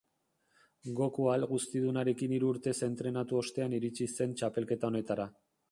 [0.99, 5.33] Goku Ahalguztidunarekin hiru urtez entrenatu ostean iritsi zen txapelketa honetara.